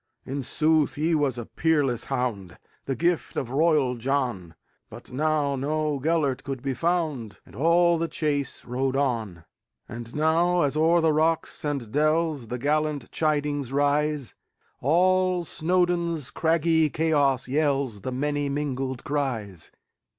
[0.25, 4.55] In sooth he was a peerless hound, The gift of royal John;
[4.89, 9.45] But now no Gêlert could be found, And all the chase rode on.
[9.87, 14.33] And now, as o'er the rocks and dellsThe gallant chidings rise,
[14.79, 19.71] All Snowdon's craggy chaos yellsThe many mingled cries!